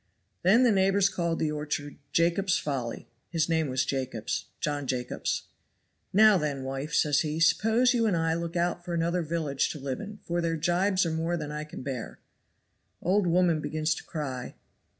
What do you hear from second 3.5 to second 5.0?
was Jacobs John